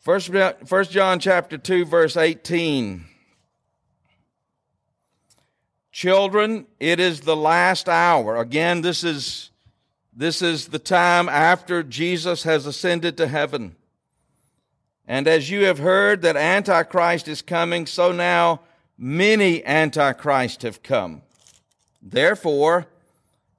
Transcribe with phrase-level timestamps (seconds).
[0.00, 0.30] First,
[0.64, 3.04] First John chapter 2 verse 18.
[5.92, 8.36] Children, it is the last hour.
[8.36, 9.50] Again, this is
[10.16, 13.76] this is the time after Jesus has ascended to heaven.
[15.06, 18.60] And as you have heard that Antichrist is coming, so now
[18.96, 21.20] many Antichrists have come.
[22.00, 22.86] Therefore,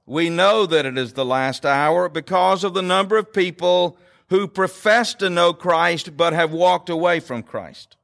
[0.06, 3.96] we know that it is the last hour because of the number of people
[4.32, 7.96] who profess to know Christ but have walked away from Christ.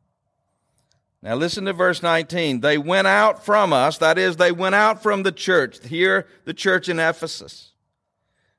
[1.22, 2.61] Now listen to verse 19.
[2.61, 5.82] They went out from us, that is, they went out from the church.
[5.86, 7.72] Here, the church in Ephesus.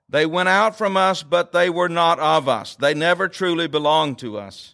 [0.09, 2.75] They went out from us, but they were not of us.
[2.75, 4.73] They never truly belonged to us.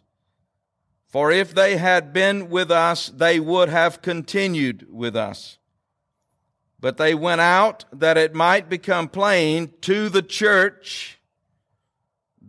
[1.09, 5.57] For if they had been with us, they would have continued with us.
[6.79, 11.14] But they went out that it might become plain to the church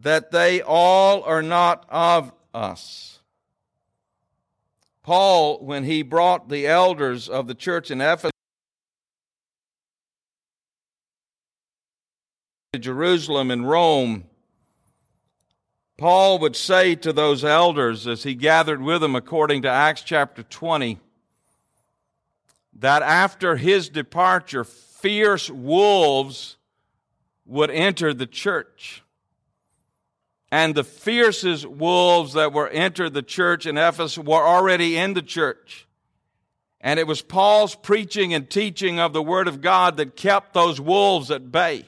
[0.07, 3.19] that they all are not of us.
[5.03, 8.31] Paul, when he brought the elders of the church in Ephesus
[12.73, 14.27] to Jerusalem and Rome,
[15.99, 20.45] Paul would say to those elders as he gathered with them, according to Acts chapter
[20.45, 21.01] 20,
[22.75, 26.59] that after his departure, fierce wolves
[27.45, 29.03] would enter the church
[30.57, 35.21] and the fiercest wolves that were entered the church in Ephesus were already in the
[35.21, 35.87] church.
[36.81, 40.81] And it was Paul's preaching and teaching of the Word of God that kept those
[40.81, 41.85] wolves at bay.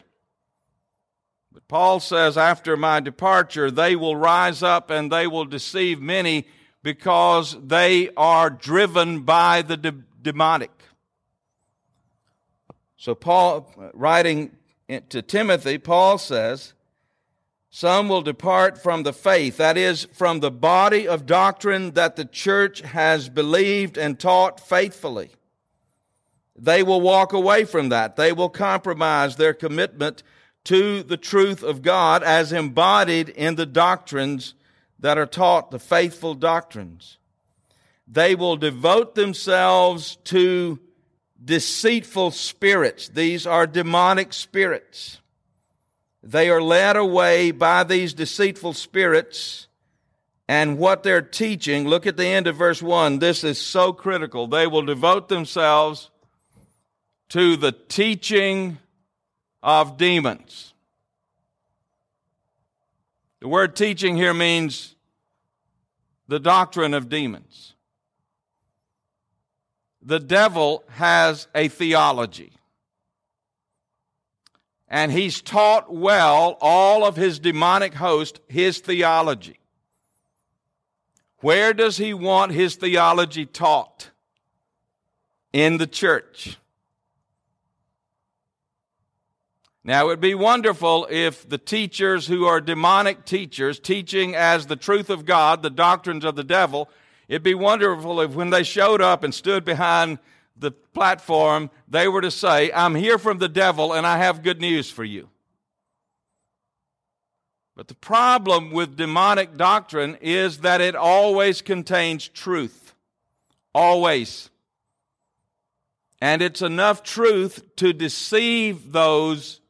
[1.50, 6.46] But Paul says, after my departure, they will rise up and they will deceive many
[6.82, 10.82] because they are driven by the de- demonic.
[12.98, 14.50] So, Paul, writing
[15.08, 16.74] to Timothy, Paul says,
[17.70, 22.24] some will depart from the faith, that is, from the body of doctrine that the
[22.24, 25.30] church has believed and taught faithfully.
[26.56, 28.16] They will walk away from that.
[28.16, 30.22] They will compromise their commitment
[30.64, 34.54] to the truth of God as embodied in the doctrines
[34.98, 37.18] that are taught, the faithful doctrines.
[38.06, 40.80] They will devote themselves to
[41.42, 43.08] deceitful spirits.
[43.08, 45.20] These are demonic spirits.
[46.28, 49.66] They are led away by these deceitful spirits
[50.46, 51.88] and what they're teaching.
[51.88, 53.18] Look at the end of verse 1.
[53.18, 54.46] This is so critical.
[54.46, 56.10] They will devote themselves
[57.30, 58.76] to the teaching
[59.62, 60.74] of demons.
[63.40, 64.96] The word teaching here means
[66.26, 67.72] the doctrine of demons.
[70.02, 72.57] The devil has a theology
[74.88, 79.58] and he's taught well all of his demonic host his theology.
[81.40, 84.10] Where does he want his theology taught?
[85.52, 86.58] In the church.
[89.84, 94.76] Now, it would be wonderful if the teachers who are demonic teachers, teaching as the
[94.76, 96.90] truth of God, the doctrines of the devil,
[97.28, 100.18] it'd be wonderful if when they showed up and stood behind
[100.58, 104.60] the platform, they were to say, I'm here from the devil and I have good
[104.60, 105.28] news for you.
[107.76, 112.94] But the problem with demonic doctrine is that it always contains truth.
[113.72, 114.50] Always.
[116.20, 119.60] And it's enough truth to deceive those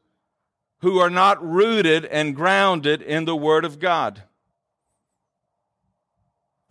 [0.79, 4.23] who are not rooted and grounded in the Word of God.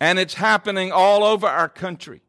[0.00, 2.22] And it's happening all over our country.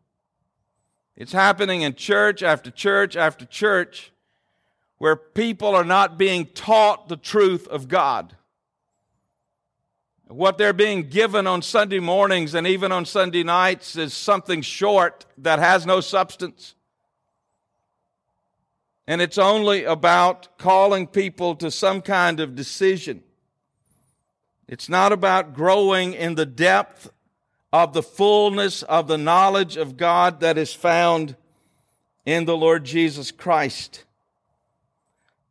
[1.19, 4.13] It's happening in church after church after church
[4.99, 8.37] where people are not being taught the truth of God.
[10.29, 15.25] What they're being given on Sunday mornings and even on Sunday nights is something short
[15.37, 16.75] that has no substance.
[19.05, 23.23] And it's only about calling people to some kind of decision.
[24.69, 27.11] It's not about growing in the depth
[27.71, 31.35] of the fullness of the knowledge of God that is found
[32.25, 34.03] in the Lord Jesus Christ.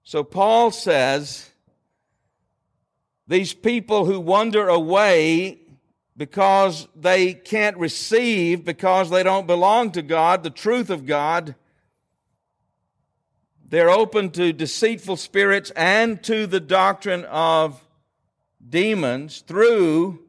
[0.02, 1.50] So Paul says,
[3.26, 5.58] these people who wander away
[6.16, 11.54] because they can't receive, because they don't belong to God, the truth of God,
[13.68, 17.84] they're open to deceitful spirits and to the doctrine of
[18.66, 20.20] demons through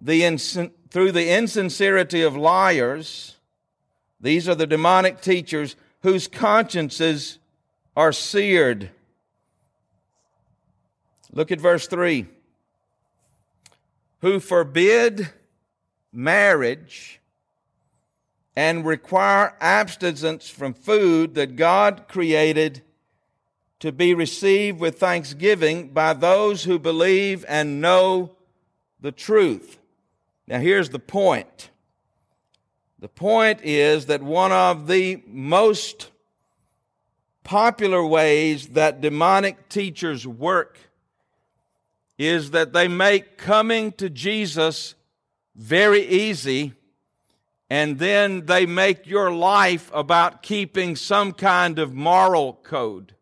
[0.00, 3.36] the through the insincerity of liars,
[4.20, 7.38] these are the demonic teachers whose consciences
[7.96, 8.90] are seared.
[11.32, 12.26] Look at verse 3.
[14.20, 15.28] who forbid
[16.12, 17.20] marriage
[18.56, 22.82] and require abstinence from food that God created
[23.80, 28.34] to be received with thanksgiving by those who believe and know
[29.00, 29.78] the truth.
[30.46, 31.70] Now, here's the point.
[32.98, 36.10] The point is that one of the most
[37.44, 40.78] popular ways that demonic teachers work
[42.18, 44.94] is that they make coming to Jesus
[45.54, 46.72] very easy
[47.68, 53.14] and then they make your life about keeping some kind of moral code.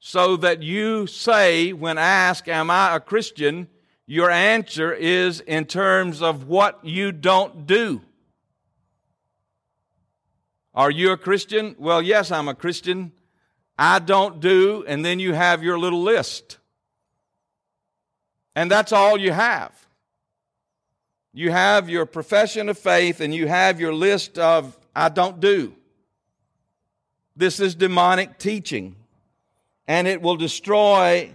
[0.00, 3.68] So that you say, when asked, Am I a Christian?
[4.06, 8.00] Your answer is in terms of what you don't do.
[10.74, 11.76] Are you a Christian?
[11.78, 13.12] Well, yes, I'm a Christian.
[13.78, 16.58] I don't do, and then you have your little list.
[18.54, 19.72] And that's all you have.
[21.32, 25.74] You have your profession of faith and you have your list of I don't do.
[27.34, 28.94] This is demonic teaching,
[29.88, 31.34] and it will destroy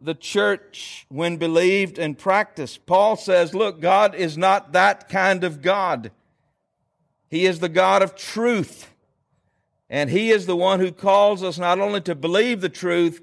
[0.00, 2.86] the church when believed and practiced.
[2.86, 6.10] Paul says, Look, God is not that kind of God.
[7.28, 8.88] He is the God of truth.
[9.88, 13.20] And He is the one who calls us not only to believe the truth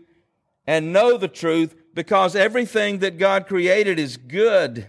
[0.65, 4.88] and know the truth, because everything that God created is good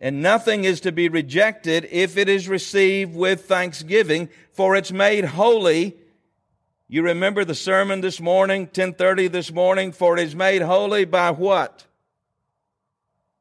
[0.00, 5.24] and nothing is to be rejected if it is received with thanksgiving, for it's made
[5.24, 5.96] holy.
[6.90, 11.30] You remember the sermon this morning, 1030 this morning, for it is made holy by
[11.30, 11.84] what?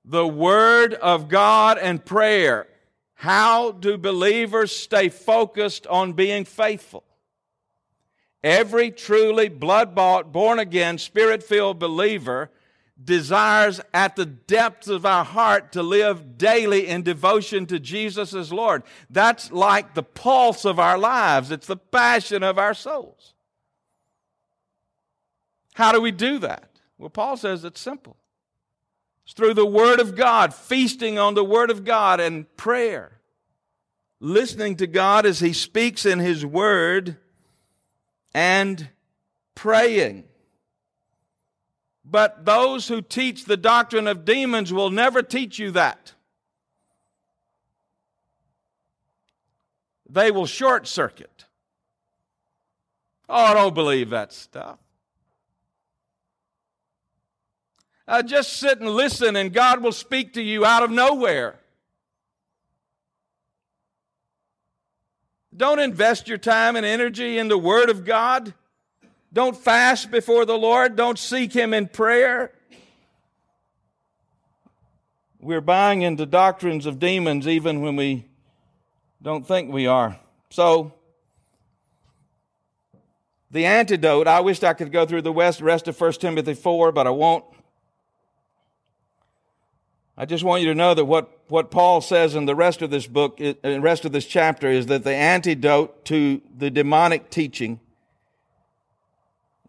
[0.03, 2.67] The Word of God and prayer.
[3.13, 7.05] How do believers stay focused on being faithful?
[8.43, 12.51] Every truly blood bought, born again, spirit filled believer
[13.01, 18.51] desires at the depths of our heart to live daily in devotion to Jesus as
[18.51, 18.83] Lord.
[19.09, 23.35] That's like the pulse of our lives, it's the passion of our souls.
[25.77, 26.71] How do we do that?
[26.97, 28.17] Well, Paul says it's simple.
[29.23, 33.19] It's through the Word of God, feasting on the Word of God and prayer,
[34.19, 37.17] listening to God as He speaks in His Word,
[38.33, 38.89] and
[39.53, 40.23] praying.
[42.03, 46.15] But those who teach the doctrine of demons will never teach you that.
[50.09, 51.45] They will short circuit.
[53.29, 54.79] Oh, I don't believe that stuff.
[58.07, 61.59] Uh, just sit and listen, and God will speak to you out of nowhere.
[65.55, 68.53] Don't invest your time and energy in the Word of God.
[69.33, 70.95] Don't fast before the Lord.
[70.95, 72.53] Don't seek Him in prayer.
[75.39, 78.25] We're buying into doctrines of demons even when we
[79.21, 80.17] don't think we are.
[80.49, 80.93] So,
[83.51, 87.07] the antidote, I wished I could go through the rest of 1 Timothy 4, but
[87.07, 87.43] I won't.
[90.19, 92.89] I just want you to know that what, what Paul says in the rest of
[92.89, 97.29] this book, in the rest of this chapter, is that the antidote to the demonic
[97.29, 97.79] teaching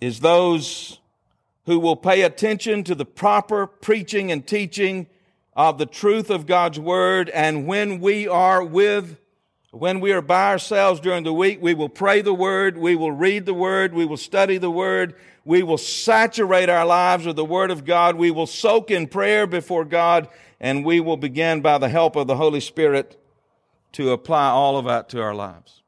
[0.01, 1.01] is those
[1.67, 5.07] who will pay attention to the proper preaching and teaching
[5.55, 7.29] of the truth of God's word.
[7.29, 9.19] And when we are with,
[9.71, 13.13] when we are by ourselves during the week, we will pray the word, we will
[13.13, 17.45] read the word, we will study the word, we will saturate our lives with the
[17.45, 20.29] word of God, we will soak in prayer before God,
[20.61, 23.21] and we will begin by the help of the Holy Spirit
[23.93, 25.83] to apply all of that to our lives.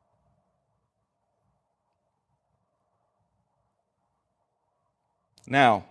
[5.46, 5.84] Now,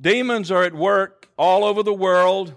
[0.00, 2.54] demons are at work all over the world.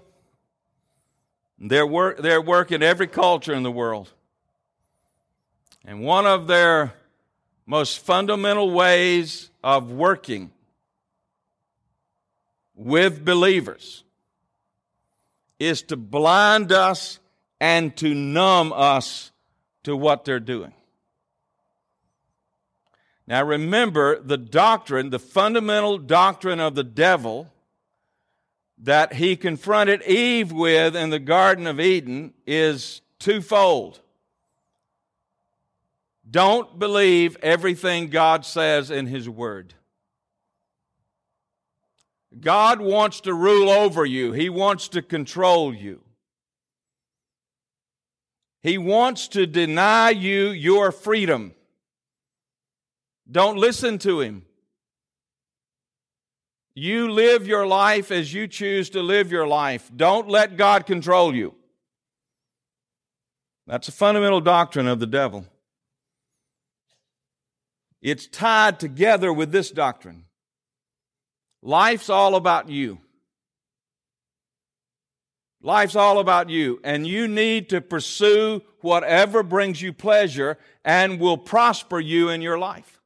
[1.57, 4.09] They're, work, they're work in every culture in the world.
[5.83, 6.93] And one of their
[7.65, 10.51] most fundamental ways of working
[12.79, 14.05] with believers
[15.59, 17.19] is to blind us
[17.59, 19.31] and to numb us
[19.83, 20.71] to what they're doing.
[23.27, 27.51] Now remember the doctrine, the fundamental doctrine of the devil
[28.77, 33.99] that he confronted Eve with in the Garden of Eden is twofold.
[36.31, 39.73] Don't believe everything God says in His Word.
[42.37, 46.01] God wants to rule over you, He wants to control you.
[48.61, 51.53] He wants to deny you your freedom.
[53.29, 54.43] Don't listen to him.
[56.75, 59.89] You live your life as you choose to live your life.
[59.95, 61.55] Don't let God control you.
[63.67, 65.45] That's a fundamental doctrine of the devil.
[68.01, 70.25] It's tied together with this doctrine.
[71.61, 72.99] Life's all about you.
[75.61, 81.37] Life's all about you, and you need to pursue whatever brings you pleasure and will
[81.37, 83.01] prosper you in your life.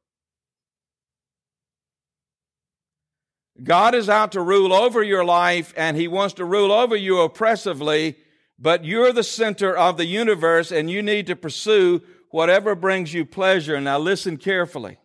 [3.62, 7.20] God is out to rule over your life, and He wants to rule over you
[7.20, 8.16] oppressively,
[8.56, 13.24] but you're the center of the universe, and you need to pursue whatever brings you
[13.24, 13.80] pleasure.
[13.80, 14.98] Now, listen carefully.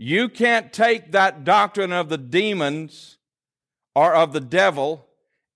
[0.00, 3.18] You can't take that doctrine of the demons
[3.96, 5.08] or of the devil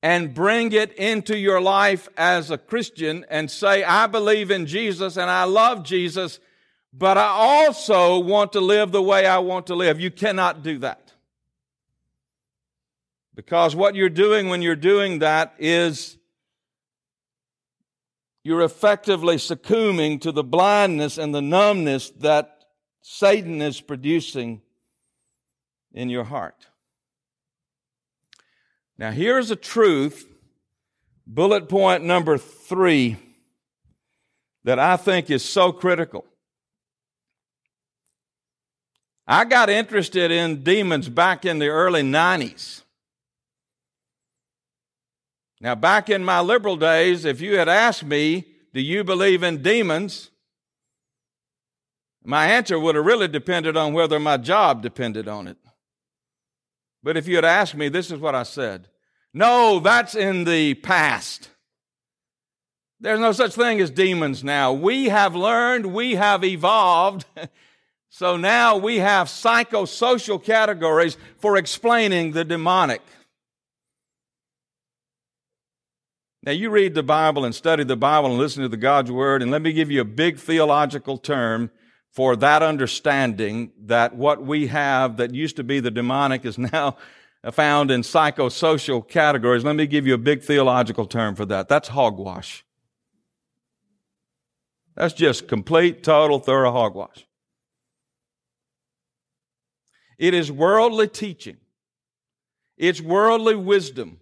[0.03, 5.17] and bring it into your life as a Christian and say, I believe in Jesus
[5.17, 6.41] and I love Jesus,
[6.93, 10.01] but I also want to live the way I want to live.
[10.01, 11.13] You cannot do that.
[13.37, 16.19] Because what you're doing when you're doing that is
[18.43, 22.62] you're effectively succumbing to the blindness and the numbness that
[23.03, 24.63] Satan is producing
[25.93, 26.67] in your heart.
[28.97, 30.29] Now, here's a truth,
[31.27, 33.17] bullet point number three,
[34.65, 36.25] that I think is so critical.
[39.27, 42.83] I got interested in demons back in the early 90s.
[45.61, 49.63] Now, back in my liberal days, if you had asked me, Do you believe in
[49.63, 50.31] demons?
[52.25, 55.57] My answer would have really depended on whether my job depended on it.
[57.03, 58.89] But if you had asked me, this is what I said
[59.35, 61.49] No, that's in the past.
[63.01, 64.73] There's no such thing as demons now.
[64.73, 67.25] We have learned, we have evolved.
[68.11, 73.03] so now we have psychosocial categories for explaining the demonic.
[76.45, 79.43] Now, you read the Bible and study the Bible and listen to the God's Word,
[79.43, 81.71] and let me give you a big theological term
[82.13, 86.97] for that understanding that what we have that used to be the demonic is now
[87.53, 89.65] found in psychosocial categories.
[89.65, 91.69] Let me give you a big theological term for that.
[91.69, 92.65] That's hogwash.
[94.95, 97.27] That's just complete, total, thorough hogwash.
[100.19, 101.57] It is worldly teaching.
[102.77, 104.21] It's worldly wisdom.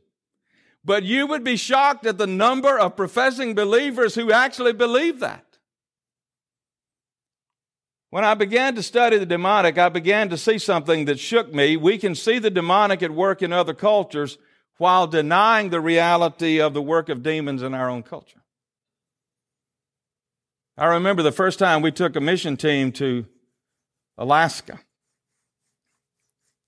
[0.85, 5.50] But you would be shocked at the number of professing believers who actually believe that.
[8.11, 11.77] When I began to study the demonic, I began to see something that shook me.
[11.77, 14.37] We can see the demonic at work in other cultures
[14.79, 18.43] while denying the reality of the work of demons in our own culture.
[20.77, 23.27] I remember the first time we took a mission team to
[24.19, 24.81] Alaska.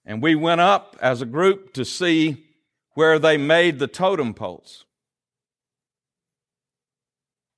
[0.04, 2.44] And we went up as a group to see
[2.94, 4.84] where they made the totem poles.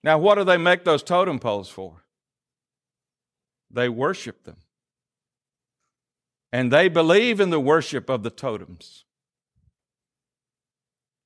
[0.02, 2.03] Now, what do they make those totem poles for?
[3.74, 4.56] They worship them.
[6.52, 9.04] And they believe in the worship of the totems.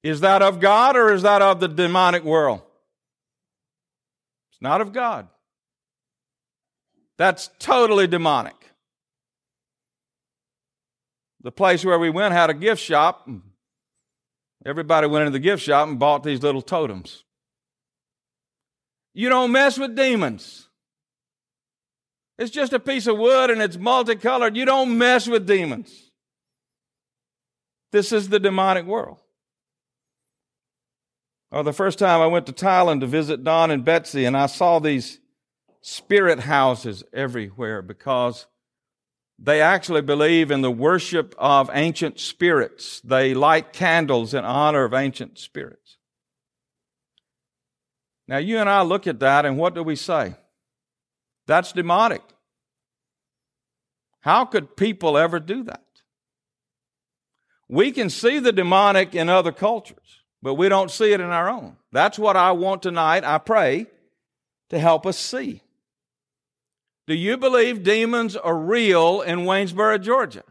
[0.02, 2.62] Is that of God or is that of the demonic world?
[4.50, 5.28] It's not of God.
[7.19, 8.55] That's totally demonic.
[11.43, 13.28] The place where we went had a gift shop.
[14.64, 17.25] Everybody went into the gift shop and bought these little totems.
[19.12, 20.67] You don't mess with demons.
[22.38, 24.57] It's just a piece of wood and it's multicolored.
[24.57, 26.12] You don't mess with demons.
[27.90, 29.18] This is the demonic world.
[31.50, 34.47] Oh, the first time I went to Thailand to visit Don and Betsy, and I
[34.47, 35.18] saw these
[35.80, 38.47] spirit houses everywhere because
[39.38, 43.00] they actually believe in the worship of ancient spirits.
[43.00, 45.97] They light candles in honor of ancient spirits.
[48.26, 50.35] Now, you and I look at that, and what do we say?
[51.49, 52.23] That's demonic.
[54.21, 55.83] How could people ever do that?
[57.69, 61.49] We can see the demonic in other cultures, but we don't see it in our
[61.49, 61.76] own.
[61.90, 63.87] That's what I want tonight, I pray,
[64.69, 65.62] to help us see.
[67.07, 70.45] Do you believe demons are real in Waynesboro, Georgia?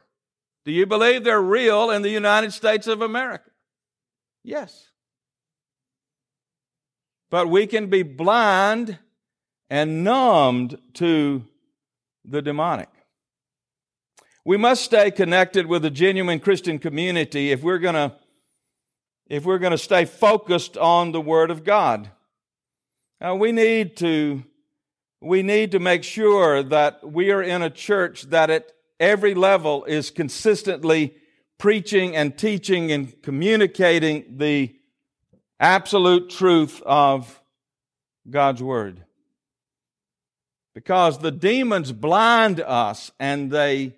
[0.66, 3.52] Do you believe they're real in the United States of America?
[4.44, 4.90] Yes.
[7.30, 8.98] But we can be blind
[9.70, 11.44] and numbed to
[12.26, 12.90] the demonic.
[14.46, 18.16] We must stay connected with a genuine Christian community if we're going to
[19.30, 22.10] if we're going to stay focused on the Word of God.
[23.20, 24.44] Now, we need to
[25.22, 29.84] we need to make sure that we are in a church that at every level
[29.86, 31.16] is consistently
[31.58, 34.76] preaching and teaching and communicating the
[35.60, 37.42] absolute truth of
[38.30, 39.04] God's Word.
[40.78, 43.96] Because the demons blind us and they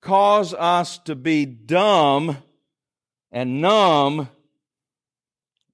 [0.00, 2.38] cause us to be dumb
[3.30, 4.30] and numb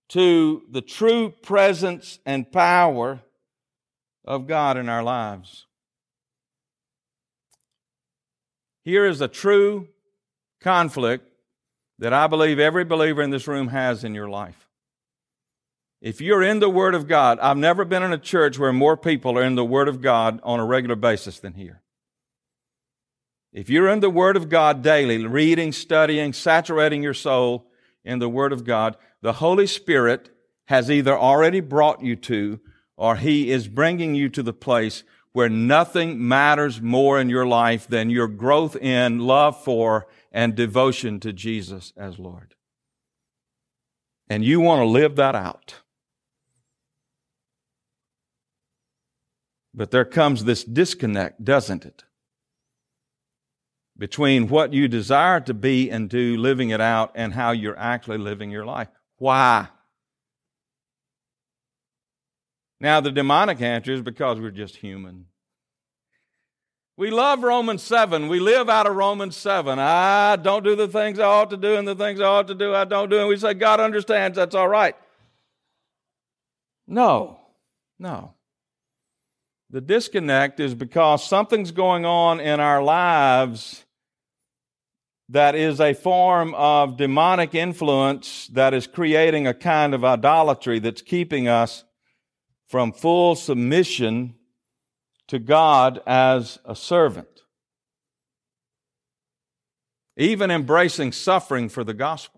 [0.09, 3.21] to the true presence and power
[4.25, 5.67] of God in our lives.
[8.85, 9.87] Here is a true
[10.61, 11.31] conflict
[12.01, 14.64] that I believe every believer in this room has in your life.
[16.05, 18.95] If you're in the Word of God, I've never been in a church where more
[18.95, 21.81] people are in the Word of God on a regular basis than here.
[23.55, 27.71] If you're in the Word of God daily, reading, studying, saturating your soul
[28.05, 30.29] in the Word of God, the Holy Spirit
[30.67, 32.61] has either already brought you to
[32.99, 37.89] or He is bringing you to the place where nothing matters more in your life
[37.89, 42.57] than your growth in love for and devotion to Jesus as Lord.
[44.29, 45.77] And you want to live that out.
[49.75, 52.05] But there comes this disconnect, doesn't it?
[53.99, 58.19] Between what you desire to be and do, living it out, and how you're actually
[58.19, 58.89] living your life.
[59.19, 59.69] Why?
[62.81, 65.27] Now, the demonic answer is because we're just human.
[66.97, 68.29] We love Romans 7.
[68.29, 69.79] We live out of Romans 7.
[69.81, 72.55] I don't do the things I ought to do, and the things I ought to
[72.55, 73.19] do, I don't do.
[73.19, 74.95] And we say, God understands, that's all right.
[76.87, 77.41] No,
[77.99, 78.34] no.
[79.75, 83.85] The disconnect is because something's going on in our lives
[85.31, 91.03] that is a form of demonic influence that is creating a kind of idolatry that's
[91.03, 91.83] keeping us
[92.69, 94.37] from full submission
[95.27, 97.43] to God as a servant.
[100.17, 102.34] Even embracing suffering for the gospel.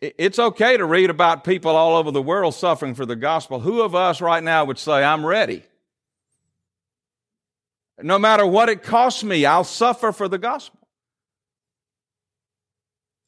[0.00, 3.60] It's okay to read about people all over the world suffering for the gospel.
[3.60, 5.62] Who of us right now would say, I'm ready?
[8.00, 10.80] No matter what it costs me, I'll suffer for the gospel.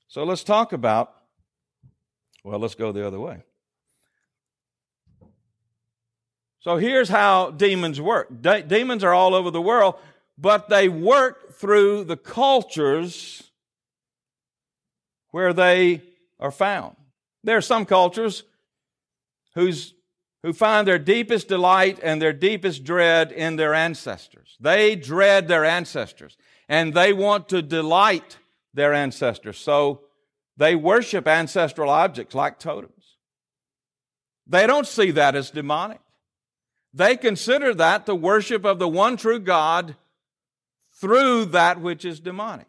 [0.09, 1.13] So let's talk about,
[2.43, 3.43] well, let's go the other way.
[6.61, 9.97] So here's how demons work De- demons are all over the world,
[10.39, 13.43] but they work through the cultures
[15.31, 16.03] where they
[16.39, 16.97] are found.
[17.45, 18.45] There are some cultures
[19.55, 19.95] whose,
[20.43, 24.57] who find their deepest delight and their deepest dread in their ancestors.
[24.61, 26.37] They dread their ancestors
[26.69, 28.39] and they want to delight
[28.75, 29.59] their ancestors.
[29.59, 30.03] So
[30.57, 32.93] they worship ancestral objects like totems.
[34.47, 36.01] They don't see that as demonic.
[36.95, 39.97] They consider that the worship of the one true God
[41.01, 42.69] through that which is demonic.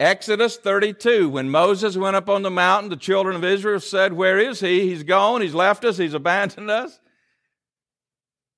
[0.00, 4.38] Exodus 32, when Moses went up on the mountain, the children of Israel said, Where
[4.38, 4.88] is he?
[4.88, 6.98] He's gone, he's left us, he's abandoned us.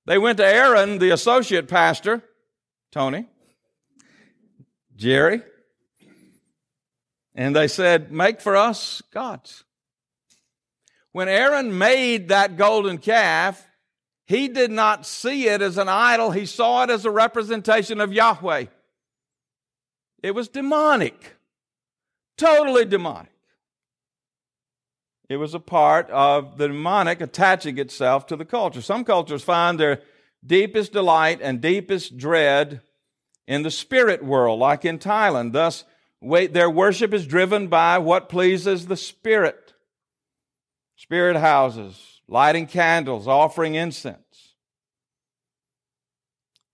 [0.06, 2.22] They went to Aaron, the associate pastor,
[2.90, 3.26] Tony,
[4.94, 5.42] Jerry,
[7.34, 9.64] and they said, Make for us gods.
[11.12, 13.66] When Aaron made that golden calf,
[14.26, 18.12] he did not see it as an idol, he saw it as a representation of
[18.12, 18.66] Yahweh.
[20.26, 21.36] It was demonic,
[22.36, 23.30] totally demonic.
[25.28, 28.82] It was a part of the demonic attaching itself to the culture.
[28.82, 30.02] Some cultures find their
[30.44, 32.80] deepest delight and deepest dread
[33.46, 35.52] in the spirit world, like in Thailand.
[35.52, 35.84] Thus,
[36.20, 39.74] their worship is driven by what pleases the spirit.
[40.96, 44.25] Spirit houses, lighting candles, offering incense.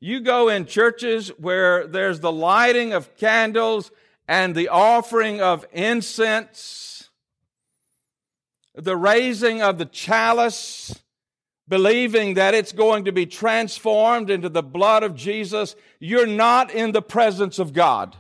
[0.05, 3.93] You go in churches where there's the lighting of candles
[4.27, 7.09] and the offering of incense,
[8.75, 11.01] the raising of the chalice,
[11.69, 15.77] believing that it's going to be transformed into the blood of Jesus.
[16.01, 18.17] You're not in the presence of God.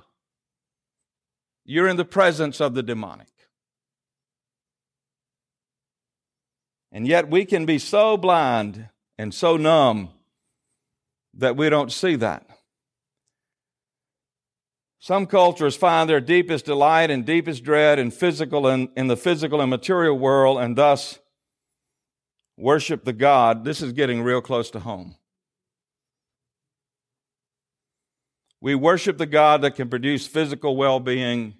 [1.64, 3.26] You're in the presence of the demonic.
[6.92, 10.10] And yet we can be so blind and so numb
[11.34, 12.46] that we don't see that.
[14.98, 19.60] Some cultures find their deepest delight and deepest dread in physical and in the physical
[19.60, 21.18] and material world and thus
[22.56, 23.64] worship the God.
[23.64, 25.16] This is getting real close to home.
[28.60, 31.54] We worship the God that can produce physical well being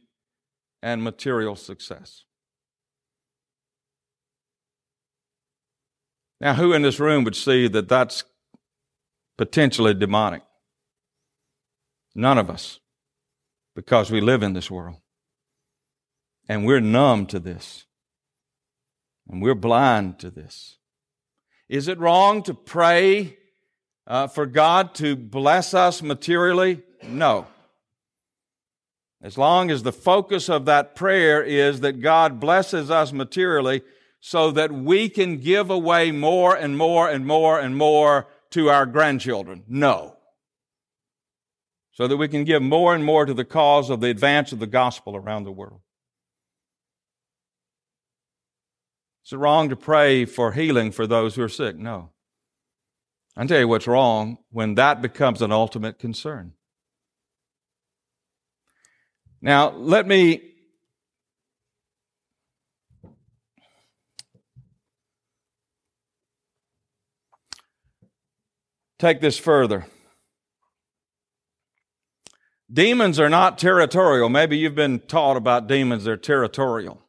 [0.80, 2.24] and material success.
[6.40, 8.22] Now, who in this room would see that that's
[9.42, 10.42] potentially demonic?
[12.14, 12.78] None of us.
[13.74, 14.98] because we live in this world.
[16.48, 17.86] And we're numb to this.
[19.28, 20.76] And we're blind to this.
[21.68, 23.38] Is it wrong to pray
[24.06, 26.82] uh, for God to bless us materially?
[27.02, 27.46] No.
[29.22, 33.82] As long as the focus of that prayer is that God blesses us materially
[34.20, 38.86] so that we can give away more and more and more and more to our
[38.86, 39.64] grandchildren.
[39.68, 40.16] No.
[41.92, 44.58] So that we can give more and more to the cause of the advance of
[44.58, 45.80] the gospel around the world.
[49.24, 51.76] Is it wrong to pray for healing for those who are sick?
[51.76, 52.10] No.
[53.36, 56.52] I tell you what's wrong when that becomes an ultimate concern.
[59.40, 60.51] Now, let me
[69.02, 69.84] take this further.
[72.72, 74.28] Demons are not territorial.
[74.28, 77.02] Maybe you've been taught about demons, they're territorial.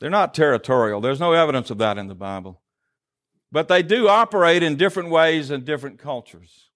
[0.00, 1.02] They're not territorial.
[1.02, 2.62] There's no evidence of that in the Bible.
[3.52, 6.70] But they do operate in different ways in different cultures.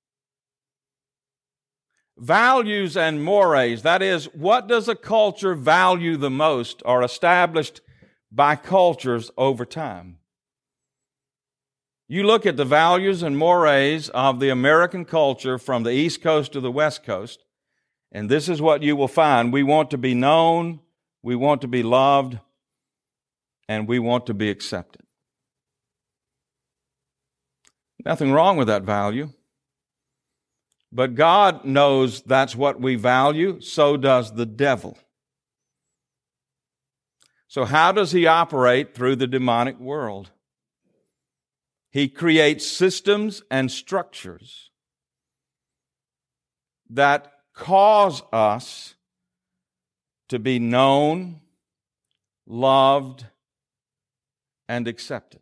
[2.18, 7.80] Values and mores, that is, what does a culture value the most, are established
[8.30, 10.18] by cultures over time.
[12.10, 16.52] You look at the values and mores of the American culture from the East Coast
[16.52, 17.44] to the West Coast,
[18.10, 19.52] and this is what you will find.
[19.52, 20.80] We want to be known,
[21.22, 22.38] we want to be loved,
[23.68, 25.02] and we want to be accepted.
[28.06, 29.34] Nothing wrong with that value.
[30.90, 34.96] But God knows that's what we value, so does the devil.
[37.48, 40.30] So, how does he operate through the demonic world?
[41.90, 44.70] He creates systems and structures
[46.90, 48.94] that cause us
[50.28, 51.40] to be known,
[52.46, 53.26] loved,
[54.68, 55.40] and accepted.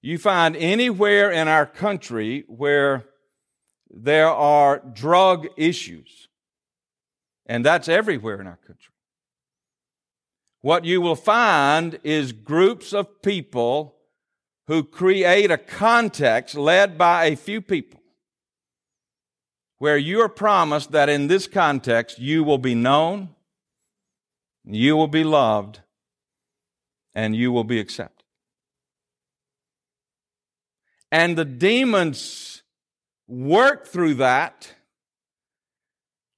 [0.00, 3.04] You find anywhere in our country where
[3.88, 6.28] there are drug issues,
[7.46, 8.91] and that's everywhere in our country.
[10.62, 13.96] What you will find is groups of people
[14.68, 18.00] who create a context led by a few people
[19.78, 23.30] where you are promised that in this context you will be known,
[24.64, 25.80] you will be loved,
[27.12, 28.24] and you will be accepted.
[31.10, 32.62] And the demons
[33.26, 34.72] work through that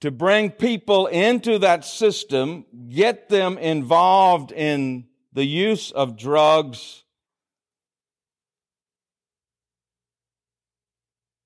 [0.05, 7.05] to bring people into that system, get them involved in the use of drugs.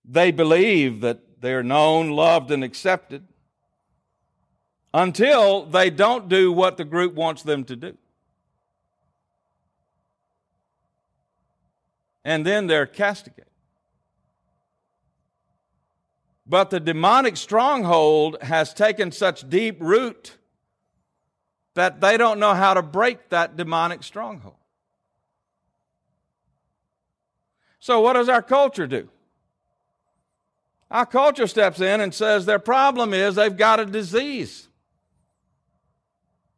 [0.05, 3.23] They believe that they're known, loved, and accepted
[4.92, 7.97] until they don't do what the group wants them to do.
[12.25, 13.47] and then they're castigated.
[16.49, 20.39] But the demonic stronghold has taken such deep root
[21.75, 24.55] that they don't know how to break that demonic stronghold.
[27.79, 29.09] So, what does our culture do?
[30.91, 34.69] Our culture steps in and says their problem is they've got a disease,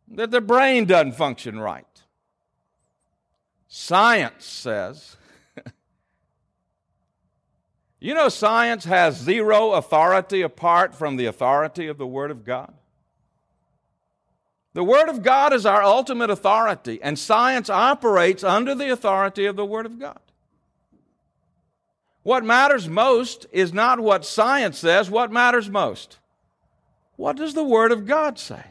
[0.09, 1.85] that their brain doesn't function right.
[3.67, 5.17] Science says
[8.01, 12.73] you know, science has zero authority apart from the authority of the Word of God.
[14.73, 19.57] The Word of God is our ultimate authority, and science operates under the authority of
[19.57, 20.19] the Word of God.
[22.23, 26.19] What matters most is not what science says, what matters most?
[27.17, 28.65] What does the Word of God say?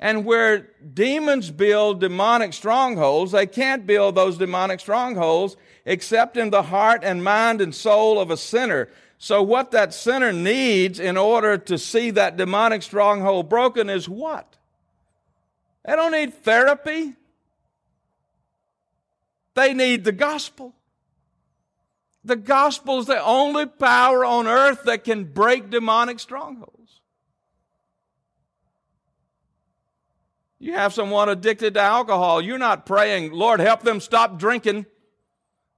[0.00, 6.62] And where demons build demonic strongholds, they can't build those demonic strongholds except in the
[6.62, 8.88] heart and mind and soul of a sinner.
[9.18, 14.56] So, what that sinner needs in order to see that demonic stronghold broken is what?
[15.84, 17.14] They don't need therapy,
[19.54, 20.74] they need the gospel.
[22.24, 26.79] The gospel is the only power on earth that can break demonic strongholds.
[30.62, 32.42] You have someone addicted to alcohol.
[32.42, 34.84] You're not praying, Lord, help them stop drinking.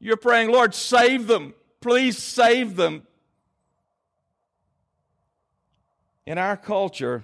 [0.01, 1.55] You're praying, Lord, save them.
[1.81, 3.07] Please save them.
[6.27, 7.23] In our culture,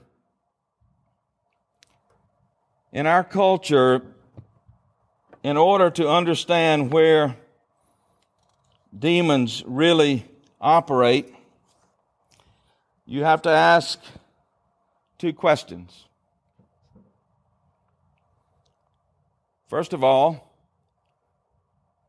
[2.92, 4.02] in our culture,
[5.42, 7.36] in order to understand where
[8.96, 10.24] demons really
[10.60, 11.34] operate,
[13.04, 14.00] you have to ask
[15.18, 16.07] two questions.
[19.68, 20.50] First of all,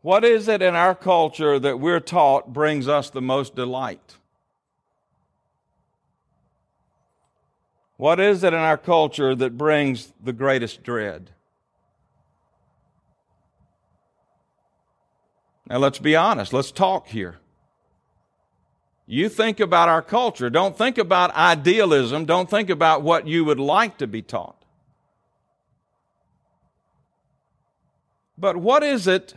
[0.01, 4.15] what is it in our culture that we're taught brings us the most delight?
[7.97, 11.31] What is it in our culture that brings the greatest dread?
[15.67, 16.53] Now, let's be honest.
[16.53, 17.39] Let's talk here.
[19.05, 20.49] You think about our culture.
[20.49, 22.23] Don't think about idealism.
[22.23, 24.58] Don't think about what you would like to be taught.
[28.39, 29.33] But what is it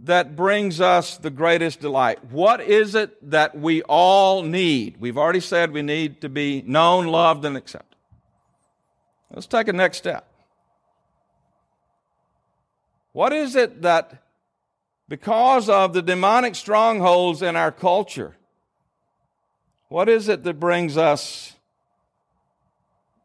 [0.00, 2.22] that brings us the greatest delight?
[2.30, 4.98] What is it that we all need?
[5.00, 7.98] We've already said we need to be known, loved, and accepted.
[9.32, 10.28] Let's take a next step.
[13.12, 14.22] What is it that,
[15.08, 18.36] because of the demonic strongholds in our culture,
[19.88, 21.54] what is it that brings us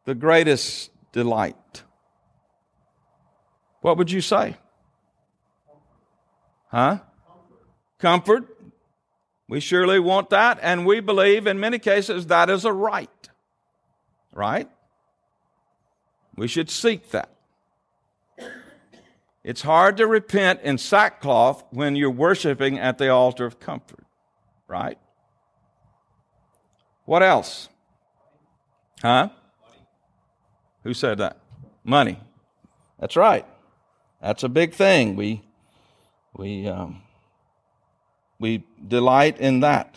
[0.06, 1.84] the greatest delight?
[3.82, 4.56] What would you say?
[6.72, 7.00] Huh?
[8.00, 8.58] Comfort.
[9.48, 13.30] We surely want that, and we believe in many cases that is a right.
[14.34, 14.70] Right?
[16.38, 17.30] We should seek that.
[19.44, 24.06] It's hard to repent in sackcloth when you're worshiping at the altar of comfort.
[24.68, 24.98] Right?
[27.06, 27.68] What else?
[29.02, 29.30] Huh?
[30.84, 31.38] Who said that?
[31.84, 32.20] Money.
[33.00, 33.46] That's right.
[34.22, 35.16] That's a big thing.
[35.16, 35.42] We
[36.34, 37.02] we, um,
[38.40, 39.96] we delight in that.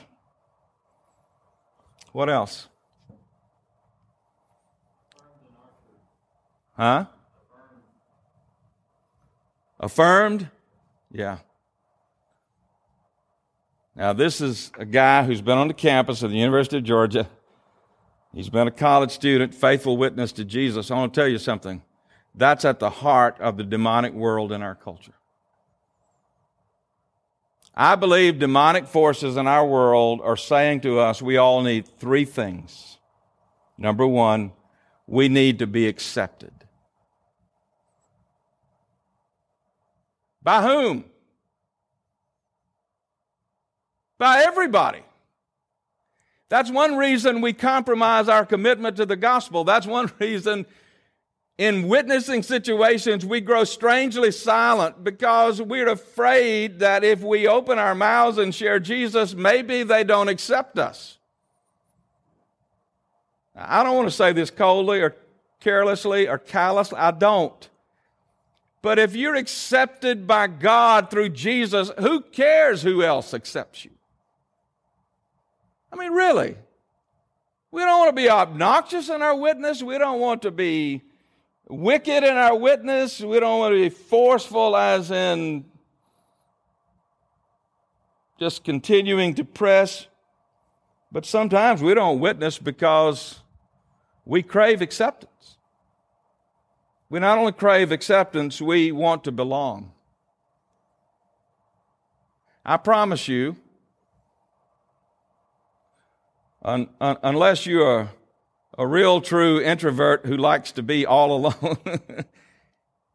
[2.13, 2.69] What else?
[6.77, 7.07] Huh?
[9.81, 10.49] Affirmed?
[11.11, 11.39] Yeah.
[13.97, 17.29] Now, this is a guy who's been on the campus of the University of Georgia.
[18.33, 20.91] He's been a college student, faithful witness to Jesus.
[20.91, 21.83] I want to tell you something.
[22.35, 25.15] That's at the heart of the demonic world in our culture.
[27.77, 32.25] I believe demonic forces in our world are saying to us we all need three
[32.25, 32.99] things.
[33.77, 34.53] Number one,
[35.07, 36.53] we need to be accepted.
[40.43, 41.05] By whom?
[44.19, 45.03] By everybody.
[46.49, 49.65] That's one reason we compromise our commitment to the gospel.
[49.65, 50.67] That's one reason
[51.57, 57.95] in witnessing situations, we grow strangely silent because we're afraid that if we open our
[57.95, 61.19] mouths and share Jesus, maybe they don't accept us.
[63.55, 65.15] I don't want to say this coldly or
[65.61, 66.99] carelessly or callously.
[66.99, 67.69] I don't.
[68.83, 73.93] But if you're accepted by God through Jesus, who cares who else accepts you?
[75.93, 76.57] I mean, really.
[77.71, 79.83] We don't want to be obnoxious in our witness.
[79.83, 81.03] We don't want to be
[81.69, 83.21] wicked in our witness.
[83.21, 85.65] We don't want to be forceful, as in
[88.39, 90.07] just continuing to press.
[91.13, 93.41] But sometimes we don't witness because
[94.25, 95.59] we crave acceptance.
[97.09, 99.93] We not only crave acceptance, we want to belong.
[102.67, 103.57] I promise you,
[106.63, 108.11] un- un- unless you are
[108.77, 111.79] a real true introvert who likes to be all alone.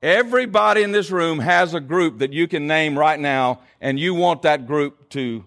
[0.02, 4.14] Everybody in this room has a group that you can name right now, and you
[4.14, 5.46] want that group to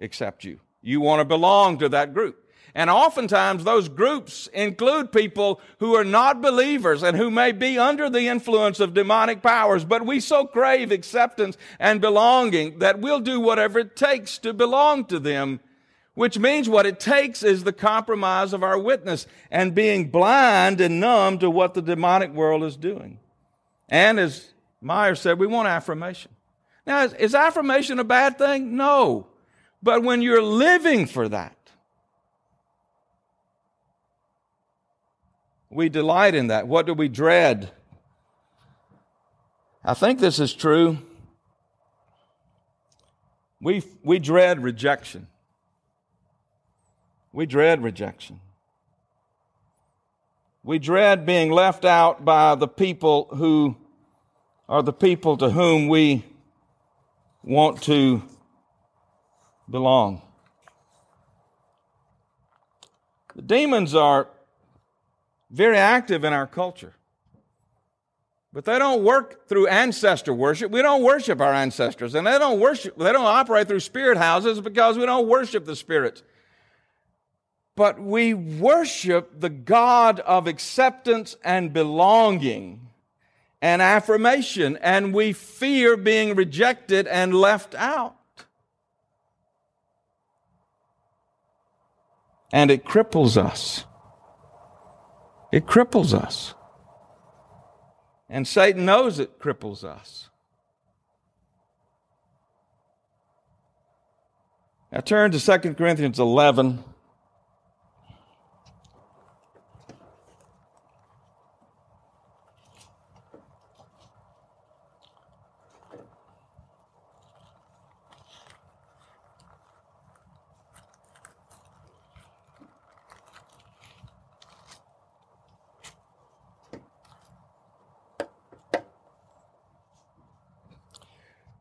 [0.00, 0.60] accept you.
[0.80, 2.36] You want to belong to that group.
[2.74, 8.08] And oftentimes, those groups include people who are not believers and who may be under
[8.08, 13.40] the influence of demonic powers, but we so crave acceptance and belonging that we'll do
[13.40, 15.60] whatever it takes to belong to them
[16.20, 21.00] which means what it takes is the compromise of our witness and being blind and
[21.00, 23.18] numb to what the demonic world is doing.
[23.88, 24.52] And as
[24.82, 26.30] Meyer said, we want affirmation.
[26.86, 28.76] Now, is, is affirmation a bad thing?
[28.76, 29.28] No.
[29.82, 31.56] But when you're living for that,
[35.70, 36.68] we delight in that.
[36.68, 37.70] What do we dread?
[39.82, 40.98] I think this is true.
[43.58, 45.26] We, we dread rejection.
[47.32, 48.40] We dread rejection.
[50.62, 53.76] We dread being left out by the people who
[54.68, 56.24] are the people to whom we
[57.42, 58.22] want to
[59.68, 60.22] belong.
[63.34, 64.28] The demons are
[65.50, 66.94] very active in our culture.
[68.52, 70.72] But they don't work through ancestor worship.
[70.72, 72.14] We don't worship our ancestors.
[72.16, 75.76] And they don't worship, they don't operate through spirit houses because we don't worship the
[75.76, 76.22] spirits.
[77.80, 82.88] But we worship the God of acceptance and belonging
[83.62, 88.16] and affirmation, and we fear being rejected and left out.
[92.52, 93.86] And it cripples us.
[95.50, 96.52] It cripples us.
[98.28, 100.28] And Satan knows it cripples us.
[104.92, 106.84] Now turn to 2 Corinthians 11.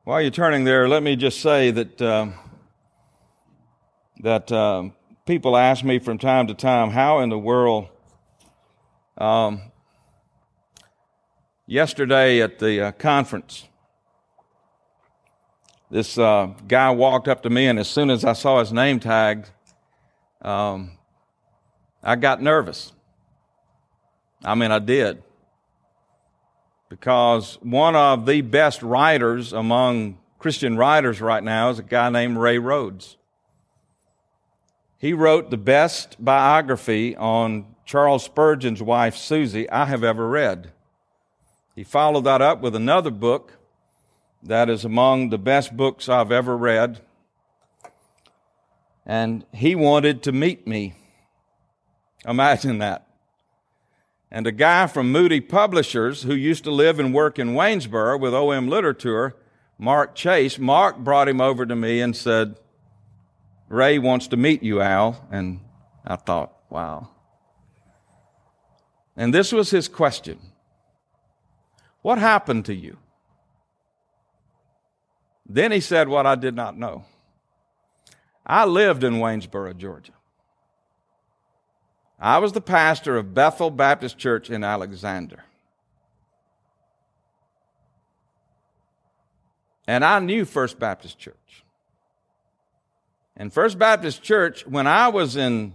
[0.09, 2.29] While you're turning there, let me just say that uh,
[4.21, 4.95] that um,
[5.27, 7.89] people ask me from time to time, how in the world?
[9.19, 9.61] Um,
[11.67, 13.67] yesterday at the uh, conference,
[15.91, 18.99] this uh, guy walked up to me, and as soon as I saw his name
[18.99, 19.45] tag,
[20.41, 20.97] um,
[22.01, 22.93] I got nervous.
[24.43, 25.21] I mean, I did
[26.89, 32.37] because one of the best writers among Christian writers right now is a guy named
[32.37, 33.17] Ray Rhodes.
[34.97, 40.71] He wrote the best biography on Charles Spurgeon's wife, Susie, I have ever read.
[41.75, 43.53] He followed that up with another book
[44.43, 47.01] that is among the best books I've ever read.
[49.05, 50.95] And he wanted to meet me.
[52.25, 53.08] Imagine that.
[54.31, 58.33] And a guy from Moody Publishers who used to live and work in Waynesboro with
[58.33, 59.35] OM Literature,
[59.79, 62.55] Mark Chase, Mark brought him over to me and said,
[63.69, 65.25] Ray wants to meet you, Al.
[65.31, 65.61] And
[66.05, 67.09] I thought, wow.
[69.15, 70.39] And this was his question
[72.01, 72.97] What happened to you?
[75.47, 77.05] Then he said what I did not know.
[78.45, 80.13] I lived in Waynesboro, Georgia.
[82.19, 85.43] I was the pastor of Bethel Baptist Church in Alexander.
[89.87, 91.63] And I knew First Baptist Church.
[93.37, 95.73] And First Baptist Church, when I was in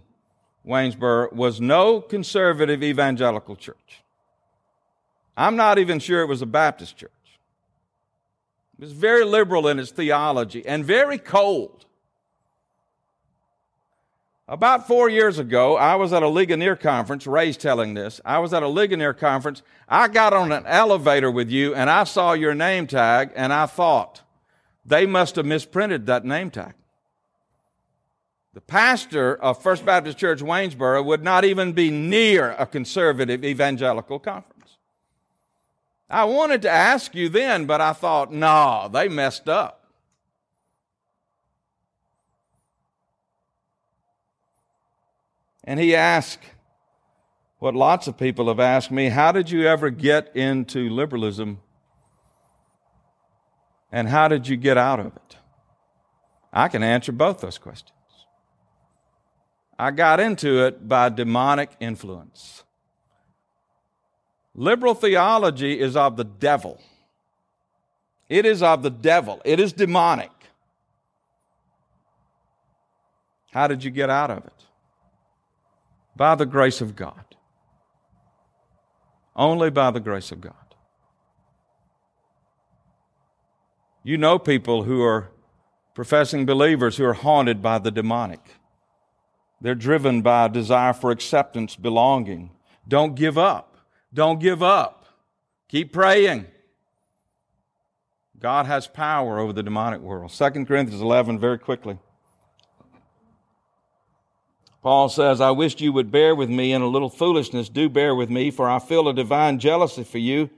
[0.66, 4.02] Waynesboro, was no conservative evangelical church.
[5.36, 7.10] I'm not even sure it was a Baptist church.
[8.78, 11.86] It was very liberal in its theology and very cold.
[14.46, 17.26] About four years ago, I was at a Ligonier conference.
[17.26, 18.20] Ray's telling this.
[18.26, 19.62] I was at a Ligonier conference.
[19.88, 23.64] I got on an elevator with you and I saw your name tag and I
[23.64, 24.20] thought,
[24.84, 26.74] they must have misprinted that name tag.
[28.52, 34.18] The pastor of First Baptist Church Waynesboro would not even be near a conservative evangelical
[34.18, 34.76] conference.
[36.10, 39.83] I wanted to ask you then, but I thought, nah, they messed up.
[45.64, 46.44] And he asked
[47.58, 51.60] what lots of people have asked me how did you ever get into liberalism?
[53.90, 55.36] And how did you get out of it?
[56.52, 57.92] I can answer both those questions.
[59.78, 62.64] I got into it by demonic influence.
[64.54, 66.80] Liberal theology is of the devil.
[68.28, 69.40] It is of the devil.
[69.44, 70.30] It is demonic.
[73.52, 74.53] How did you get out of it?
[76.16, 77.24] By the grace of God.
[79.36, 80.54] Only by the grace of God.
[84.04, 85.30] You know people who are
[85.94, 88.40] professing believers who are haunted by the demonic.
[89.60, 92.50] They're driven by a desire for acceptance, belonging.
[92.86, 93.78] Don't give up.
[94.12, 95.06] Don't give up.
[95.68, 96.46] Keep praying.
[98.38, 100.30] God has power over the demonic world.
[100.30, 101.98] 2 Corinthians 11, very quickly.
[104.84, 107.70] Paul says, I wished you would bear with me in a little foolishness.
[107.70, 110.50] Do bear with me, for I feel a divine jealousy for you,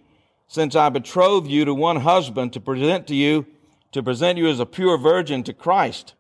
[0.48, 3.46] since I betrothed you to one husband to present to you,
[3.92, 6.14] to present you as a pure virgin to Christ.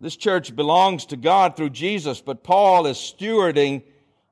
[0.00, 3.82] This church belongs to God through Jesus, but Paul is stewarding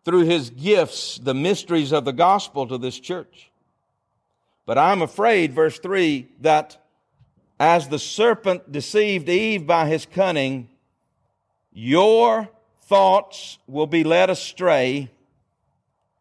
[0.07, 3.51] through his gifts the mysteries of the gospel to this church.
[4.65, 6.83] But I'm afraid, verse 3, that
[7.61, 10.71] as the serpent deceived Eve by his cunning,
[11.75, 12.49] your
[12.93, 15.09] thoughts will be led astray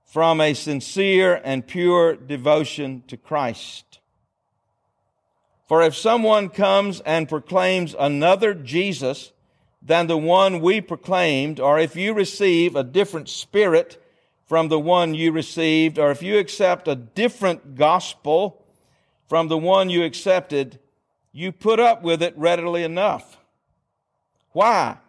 [0.05, 3.99] from a sincere and pure devotion to Christ.
[5.67, 9.33] For if someone comes and proclaims another Jesus
[9.81, 14.01] than the one we proclaimed, or if you receive a different spirit
[14.45, 18.65] from the one you received, or if you accept a different gospel
[19.27, 20.79] from the one you accepted,
[21.33, 23.39] you put up with it readily enough.
[24.53, 24.99] Why?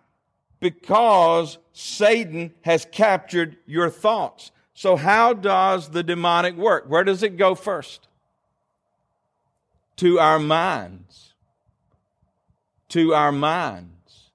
[0.63, 4.53] Because Satan has captured your thoughts.
[4.75, 6.85] So, how does the demonic work?
[6.87, 8.07] Where does it go first?
[9.97, 11.35] To our minds.
[12.91, 14.31] To our minds.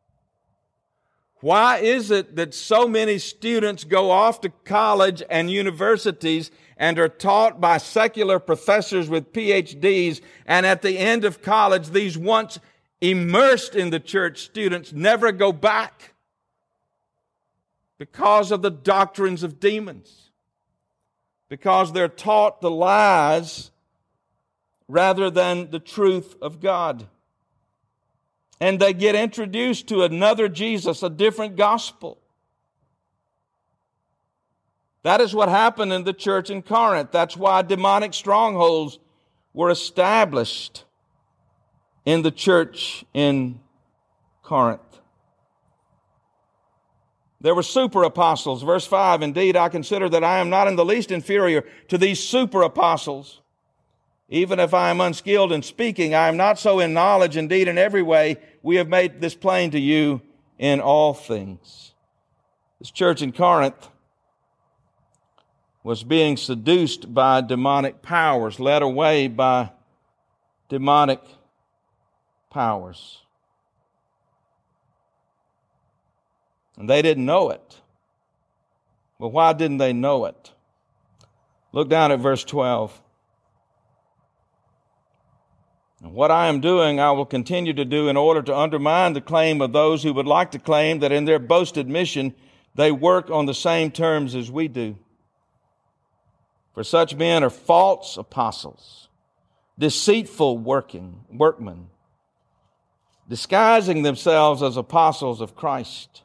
[1.40, 7.08] Why is it that so many students go off to college and universities and are
[7.08, 12.60] taught by secular professors with PhDs, and at the end of college, these once
[13.00, 16.16] immersed in the church students never go back
[17.98, 20.32] because of the doctrines of demons,
[21.50, 23.72] because they're taught the lies
[24.88, 27.08] rather than the truth of God
[28.60, 32.18] and they get introduced to another Jesus, a different gospel.
[35.04, 37.12] That is what happened in the church in Corinth.
[37.12, 39.00] That's why demonic strongholds
[39.54, 40.86] were established
[42.06, 43.60] in the church in
[44.44, 44.82] Corinth.
[47.40, 48.64] There were super apostles.
[48.64, 52.20] Verse 5 Indeed, I consider that I am not in the least inferior to these
[52.20, 53.42] super apostles
[54.30, 57.38] even if I am unskilled in speaking, I am not so in knowledge.
[57.38, 60.22] Indeed, in every way, we have made this plain to you
[60.60, 61.94] in all things.
[62.80, 63.90] This church in Corinth
[65.82, 69.72] was being seduced by demonic powers, led away by
[70.68, 71.22] demonic
[72.50, 73.22] powers.
[76.78, 77.82] And they didn't know it.
[79.20, 80.52] Well, why didn't they know it?
[81.72, 83.02] Look down at verse 12.
[86.04, 89.22] And what I am doing, I will continue to do in order to undermine the
[89.22, 92.36] claim of those who would like to claim that in their boasted mission
[92.76, 94.98] they work on the same terms as we do.
[96.74, 99.10] For such men are false apostles,
[99.80, 101.88] deceitful working workmen,
[103.28, 106.22] disguising themselves as apostles of Christ.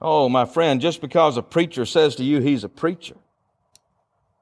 [0.00, 3.16] Oh, my friend, just because a preacher says to you he's a preacher,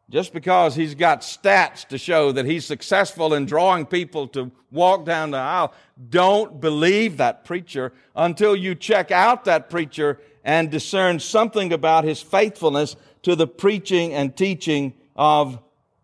[0.09, 5.05] just because he's got stats to show that he's successful in drawing people to walk
[5.05, 5.75] down the aisle,
[6.09, 12.23] don't believe that preacher until you check out that preacher and discern something about his
[12.23, 15.59] faithfulness to the preaching and teaching of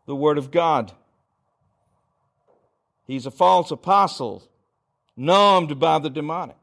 [0.07, 0.93] the Word of God.
[3.07, 4.43] He's a false apostle,
[5.17, 6.57] numbed by the demonic.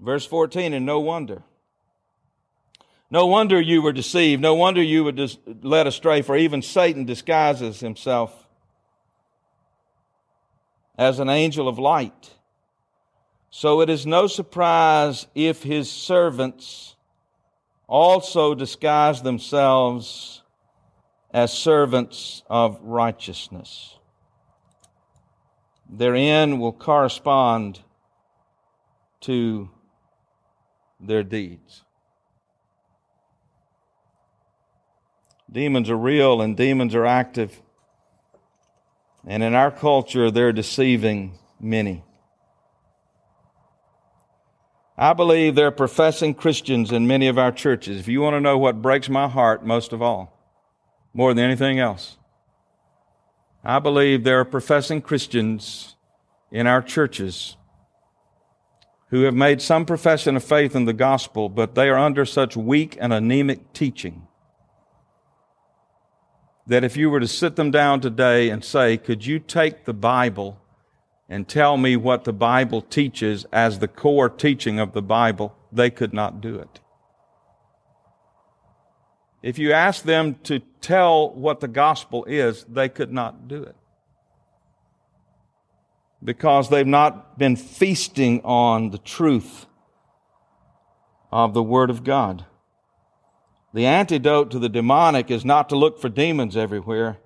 [0.00, 1.42] Verse 14, and no wonder.
[3.10, 4.40] No wonder you were deceived.
[4.42, 8.46] No wonder you were dis- led astray, for even Satan disguises himself
[10.96, 12.34] as an angel of light.
[13.50, 16.96] So it is no surprise if his servants
[17.86, 20.42] also disguise themselves
[21.30, 23.96] as servants of righteousness.
[25.88, 27.80] Their end will correspond
[29.20, 29.70] to
[31.00, 31.84] their deeds.
[35.50, 37.60] Demons are real and demons are active.
[39.26, 42.04] And in our culture, they're deceiving many.
[44.96, 48.00] I believe there are professing Christians in many of our churches.
[48.00, 50.36] If you want to know what breaks my heart most of all,
[51.14, 52.16] more than anything else,
[53.62, 55.94] I believe there are professing Christians
[56.50, 57.56] in our churches
[59.10, 62.56] who have made some profession of faith in the gospel, but they are under such
[62.56, 64.26] weak and anemic teaching
[66.66, 69.94] that if you were to sit them down today and say, Could you take the
[69.94, 70.60] Bible
[71.28, 75.90] and tell me what the Bible teaches as the core teaching of the Bible, they
[75.90, 76.80] could not do it.
[79.42, 83.76] If you ask them to tell what the gospel is, they could not do it.
[86.22, 89.66] Because they've not been feasting on the truth
[91.30, 92.44] of the Word of God.
[93.72, 97.18] The antidote to the demonic is not to look for demons everywhere.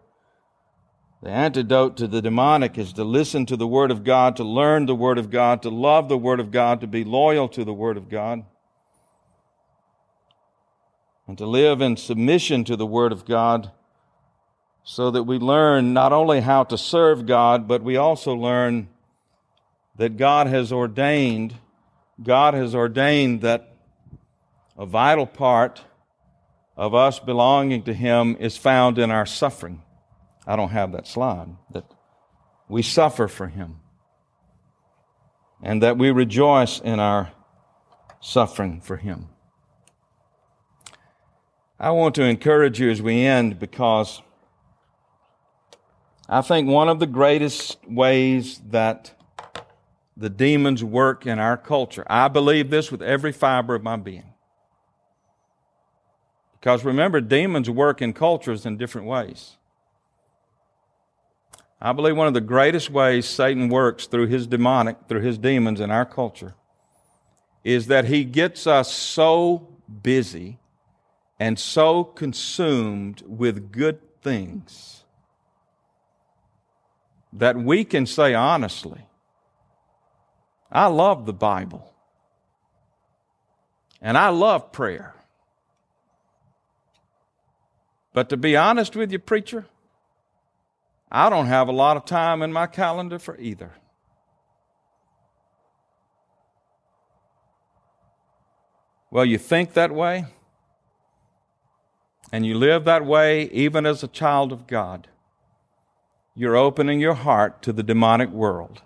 [1.22, 4.86] The antidote to the demonic is to listen to the Word of God, to learn
[4.86, 7.72] the Word of God, to love the Word of God, to be loyal to the
[7.72, 8.45] Word of God,
[11.28, 13.70] and to live in submission to the Word of God
[14.84, 18.88] so that we learn not only how to serve God, but we also learn
[19.96, 21.54] that God has ordained,
[22.22, 23.74] God has ordained that
[24.76, 25.82] a vital part
[26.76, 29.82] of us belonging to Him is found in our suffering.
[30.46, 31.84] I don't have that slide, that
[32.68, 33.76] we suffer for Him.
[35.62, 37.30] and that we rejoice in our
[38.20, 39.28] suffering for Him.
[41.78, 44.22] I want to encourage you as we end because
[46.32, 49.12] I think one of the greatest ways that
[50.16, 54.32] the demons work in our culture, I believe this with every fiber of my being.
[56.58, 59.58] Because remember, demons work in cultures in different ways.
[61.82, 65.80] I believe one of the greatest ways Satan works through his demonic, through his demons
[65.80, 66.54] in our culture,
[67.62, 69.68] is that he gets us so
[70.02, 70.60] busy
[71.38, 75.01] and so consumed with good things
[77.32, 79.06] that we can say honestly,
[80.70, 81.92] I love the Bible
[84.00, 85.14] and I love prayer.
[88.12, 89.66] But to be honest with you, preacher,
[91.10, 93.72] I don't have a lot of time in my calendar for either.
[99.10, 100.24] Well, you think that way,
[102.32, 105.08] and you live that way even as a child of God.
[106.34, 108.82] You're opening your heart to the demonic world,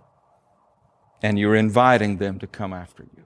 [1.22, 3.24] and you're inviting them to come after you.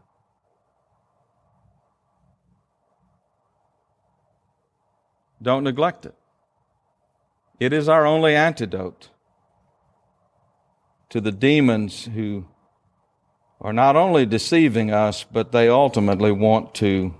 [5.42, 6.14] Don't neglect it.
[7.58, 9.08] It is our only antidote
[11.08, 12.46] to the demons who
[13.60, 17.14] are not only deceiving us, but they ultimately want to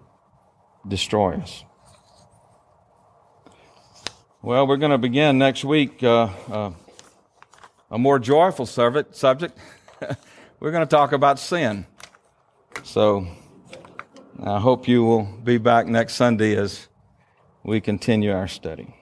[0.86, 1.64] destroy us.
[4.42, 6.70] Well, we're going to begin next week uh, uh,
[7.90, 9.58] a more joyful subject.
[10.60, 11.86] we're going to talk about sin.
[12.84, 13.26] So
[14.42, 16.88] I hope you will be back next Sunday as
[17.64, 18.94] we continue our study.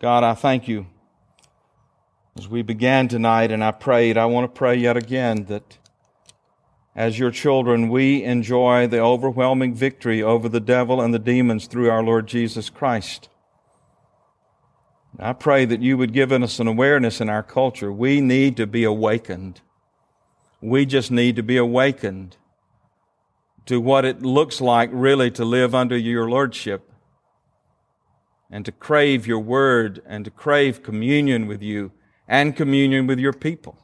[0.00, 0.86] God, I thank you
[2.38, 4.16] as we began tonight and I prayed.
[4.16, 5.76] I want to pray yet again that
[6.96, 11.90] as your children, we enjoy the overwhelming victory over the devil and the demons through
[11.90, 13.29] our Lord Jesus Christ.
[15.18, 17.92] I pray that you would give us an awareness in our culture.
[17.92, 19.60] We need to be awakened.
[20.60, 22.36] We just need to be awakened
[23.66, 26.90] to what it looks like really to live under your lordship
[28.50, 31.92] and to crave your word and to crave communion with you
[32.26, 33.78] and communion with your people.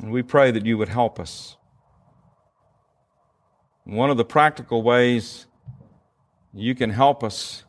[0.00, 1.56] And we pray that you would help us.
[3.84, 5.46] One of the practical ways
[6.54, 7.64] you can help us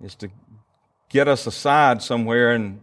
[0.00, 0.30] is to
[1.08, 2.80] get us aside somewhere and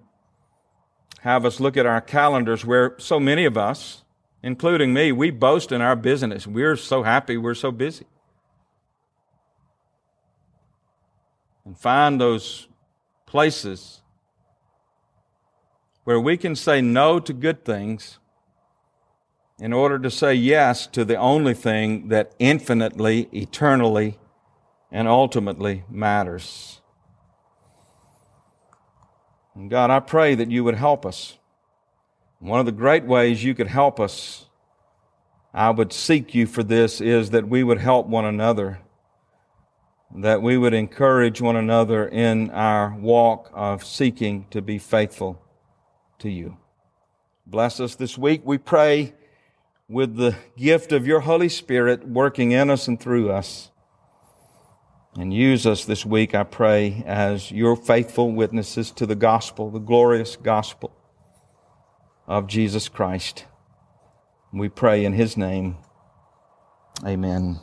[1.22, 4.04] have us look at our calendars where so many of us,
[4.44, 6.46] including me, we boast in our business.
[6.46, 8.06] We're so happy, we're so busy.
[11.66, 12.68] And find those
[13.26, 14.02] places
[16.04, 18.20] where we can say no to good things
[19.60, 24.18] in order to say yes to the only thing that infinitely, eternally,
[24.92, 26.82] and ultimately matters.
[29.56, 31.38] And God, I pray that you would help us.
[32.40, 34.46] One of the great ways you could help us,
[35.54, 38.80] I would seek you for this, is that we would help one another,
[40.16, 45.42] that we would encourage one another in our walk of seeking to be faithful
[46.20, 46.58] to you.
[47.48, 49.14] Bless us this week, we pray,
[49.90, 53.72] with the gift of your Holy Spirit working in us and through us.
[55.18, 59.80] And use us this week, I pray, as your faithful witnesses to the gospel, the
[59.80, 60.96] glorious gospel
[62.28, 63.46] of Jesus Christ.
[64.54, 65.78] We pray in his name.
[67.04, 67.60] Amen.